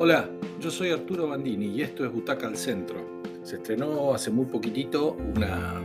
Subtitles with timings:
[0.00, 3.20] Hola, yo soy Arturo Bandini y esto es Butaca al Centro.
[3.42, 5.82] Se estrenó hace muy poquitito una,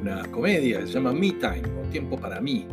[0.00, 2.66] una comedia se llama Me Time o Tiempo para mí.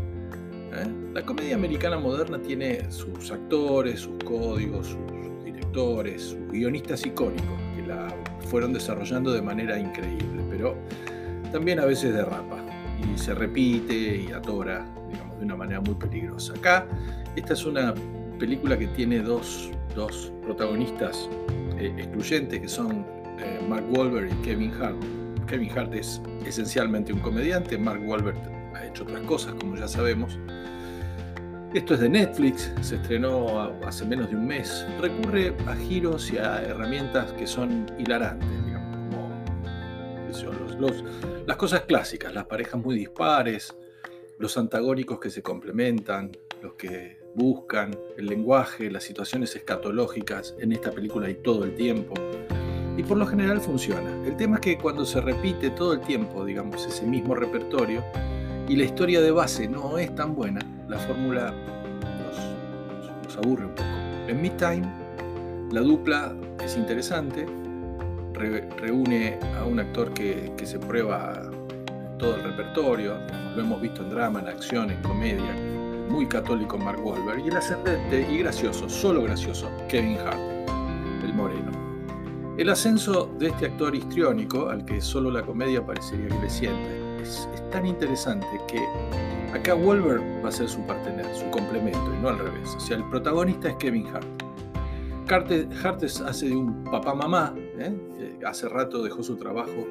[0.71, 1.11] ¿eh?
[1.13, 7.85] La comedia americana moderna tiene sus actores, sus códigos, sus directores, sus guionistas icónicos que
[7.85, 8.07] la
[8.47, 10.77] fueron desarrollando de manera increíble, pero
[11.51, 12.63] también a veces derrapa
[12.97, 16.53] y se repite y atora, digamos, de una manera muy peligrosa.
[16.53, 16.87] Acá,
[17.35, 17.93] esta es una
[18.41, 21.29] película que tiene dos dos protagonistas
[21.77, 23.05] eh, excluyentes que son
[23.39, 24.97] eh, Mark Wahlberg y Kevin Hart.
[25.45, 28.37] Kevin Hart es esencialmente un comediante, Mark Wahlberg
[28.73, 30.39] ha hecho otras cosas, como ya sabemos.
[31.73, 34.87] Esto es de Netflix, se estrenó hace menos de un mes.
[34.99, 39.29] Recurre a giros y a herramientas que son hilarantes, digamos, como
[41.45, 43.75] las cosas clásicas, las parejas muy dispares,
[44.39, 50.91] los antagónicos que se complementan, los que buscan, el lenguaje, las situaciones escatológicas, en esta
[50.91, 52.13] película hay todo el tiempo.
[52.97, 54.11] Y por lo general funciona.
[54.25, 58.03] El tema es que cuando se repite todo el tiempo, digamos, ese mismo repertorio,
[58.67, 61.53] y la historia de base no es tan buena, la fórmula
[63.23, 63.89] nos, aburre un poco.
[64.27, 64.87] En Midtime,
[65.71, 67.45] la dupla es interesante,
[68.33, 71.49] reúne a un actor que, que se prueba
[72.17, 73.17] todo el repertorio,
[73.55, 75.55] lo hemos visto en drama, en acción, en comedia,
[76.11, 80.39] muy católico Mark Wahlberg, y el ascendente y gracioso, solo gracioso, Kevin Hart,
[81.23, 81.71] el moreno.
[82.57, 87.21] El ascenso de este actor histriónico, al que solo la comedia parecería que le siente,
[87.21, 88.83] es, tan interesante que
[89.53, 92.75] acá Wahlberg va a ser su partener, su complemento, y no al revés.
[92.75, 94.27] O sea, el protagonista es Kevin Hart.
[95.29, 98.37] Hart hace de un papá-mamá, ¿eh?
[98.45, 99.87] hace rato dejó su trabajo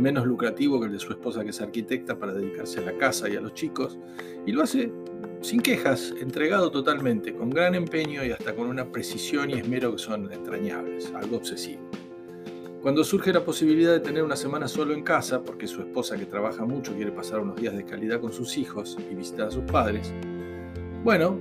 [0.00, 3.28] menos lucrativo que el de su esposa que es arquitecta para dedicarse a la casa
[3.28, 3.98] y a los chicos,
[4.46, 4.92] y lo hace
[5.40, 9.98] sin quejas, entregado totalmente, con gran empeño y hasta con una precisión y esmero que
[9.98, 11.80] son entrañables, algo obsesivo.
[12.82, 16.26] Cuando surge la posibilidad de tener una semana solo en casa, porque su esposa que
[16.26, 19.64] trabaja mucho quiere pasar unos días de calidad con sus hijos y visitar a sus
[19.64, 20.12] padres,
[21.04, 21.38] bueno,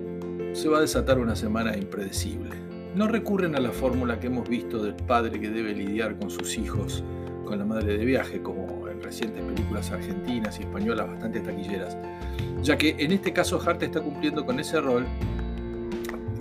[0.54, 2.50] se va a desatar una semana impredecible.
[2.96, 6.58] No recurren a la fórmula que hemos visto del padre que debe lidiar con sus
[6.58, 7.04] hijos,
[7.46, 11.98] con la madre de viaje, como en recientes películas argentinas y españolas bastante taquilleras,
[12.62, 15.06] ya que en este caso Hart está cumpliendo con ese rol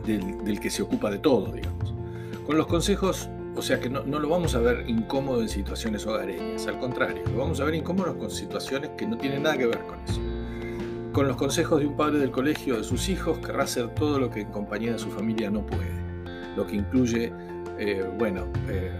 [0.06, 1.94] del, que se ocupa de todo, digamos.
[2.46, 6.06] Con los consejos, o sea que no, no, lo vamos a ver incómodo en situaciones
[6.06, 9.66] hogareñas, al contrario, lo vamos a ver incómodo con situaciones que no tienen nada que
[9.66, 10.20] ver con eso.
[11.12, 14.30] Con los consejos de un padre del colegio de sus hijos, querrá hacer todo lo
[14.30, 15.90] que en compañía de su familia no puede,
[16.56, 17.32] lo que incluye,
[17.78, 18.92] eh, bueno, eh,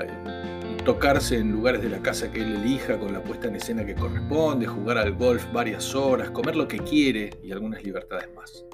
[0.00, 0.55] eh,
[0.86, 3.96] tocarse en lugares de la casa que él elija con la puesta en escena que
[3.96, 8.64] corresponde, jugar al golf varias horas, comer lo que quiere y algunas libertades más.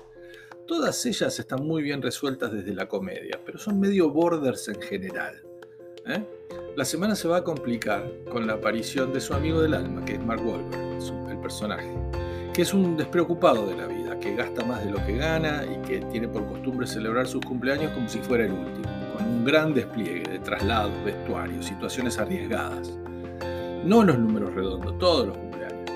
[0.67, 5.43] Todas ellas están muy bien resueltas desde la comedia, pero son medio borders en general.
[6.07, 6.23] ¿eh?
[6.77, 10.13] La semana se va a complicar con la aparición de su amigo del alma, que
[10.13, 11.97] es Mark Wahlberg, el personaje,
[12.53, 15.81] que es un despreocupado de la vida, que gasta más de lo que gana y
[15.89, 19.02] que tiene por costumbre celebrar sus cumpleaños como si fuera el último
[19.45, 22.93] gran despliegue de traslados, vestuarios, situaciones arriesgadas.
[23.85, 25.91] No los números redondos, todos los cumpleaños.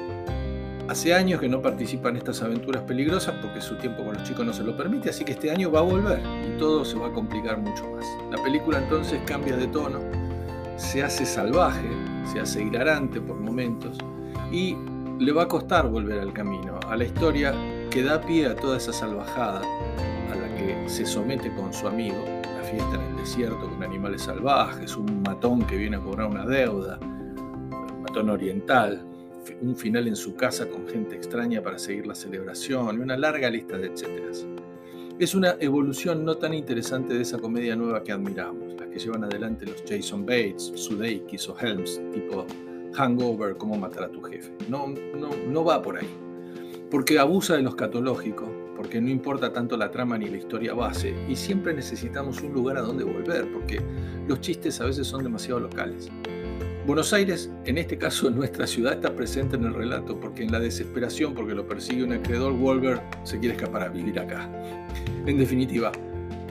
[0.89, 4.45] Hace años que no participa en estas aventuras peligrosas porque su tiempo con los chicos
[4.47, 7.09] no se lo permite, así que este año va a volver y todo se va
[7.09, 8.05] a complicar mucho más.
[8.31, 10.01] La película entonces cambia de tono,
[10.77, 11.89] se hace salvaje,
[12.33, 13.99] se hace hilarante por momentos
[14.53, 14.77] y
[15.19, 17.55] le va a costar volver al camino, a la historia
[17.91, 22.25] que da pie a toda esa salvajada a la que se somete con su amigo
[22.67, 26.99] fiesta en el desierto con animales salvajes, un matón que viene a cobrar una deuda,
[27.01, 29.07] un matón oriental,
[29.61, 33.49] un final en su casa con gente extraña para seguir la celebración y una larga
[33.51, 34.47] lista de etcéteras.
[35.19, 39.25] Es una evolución no tan interesante de esa comedia nueva que admiramos, las que llevan
[39.25, 42.47] adelante los Jason Bates, Sudeikis o Helms, tipo
[42.95, 44.53] Hangover, cómo matar a tu jefe.
[44.69, 46.09] No, no, no va por ahí,
[46.91, 48.51] porque abusa de lo escatológico,
[48.87, 52.77] porque no importa tanto la trama ni la historia base, y siempre necesitamos un lugar
[52.77, 53.81] a donde volver, porque
[54.29, 56.09] los chistes a veces son demasiado locales.
[56.87, 60.61] Buenos Aires, en este caso nuestra ciudad, está presente en el relato, porque en la
[60.61, 64.49] desesperación, porque lo persigue un acreedor, Wolver se quiere escapar a vivir acá.
[65.27, 65.91] En definitiva,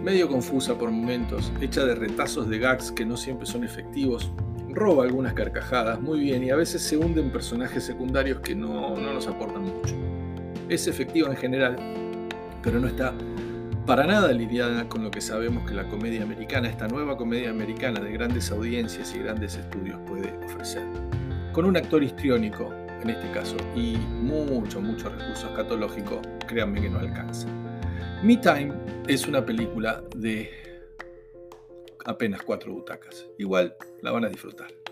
[0.03, 4.29] medio confusa por momentos, hecha de retazos de gags que no siempre son efectivos,
[4.71, 8.97] roba algunas carcajadas muy bien y a veces se hunde en personajes secundarios que no,
[8.97, 9.95] no nos aportan mucho.
[10.67, 12.03] Es efectiva en general,
[12.65, 13.13] pero no está
[13.85, 17.99] para nada lidiada con lo que sabemos que la comedia americana, esta nueva comedia americana
[17.99, 20.83] de grandes audiencias y grandes estudios puede ofrecer.
[21.53, 22.73] Con un actor histriónico,
[23.03, 27.47] en este caso, y mucho, mucho recurso escatológico, créanme que no alcanza.
[28.23, 28.73] Me Time
[29.07, 30.49] es una película de
[32.05, 33.27] apenas cuatro butacas.
[33.37, 34.84] Igual la van a disfrutar.